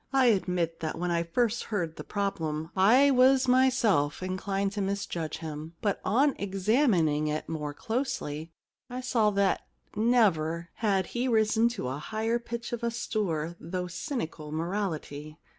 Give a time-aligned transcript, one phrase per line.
[0.11, 5.05] I admit that when I first heard the problem I was myself inclined to mis
[5.05, 5.75] judge him.
[5.79, 8.51] But on examining it more closely
[8.89, 9.61] I saw that
[9.95, 15.37] never had he risen to a higher pitch of austere, though cynical, morality.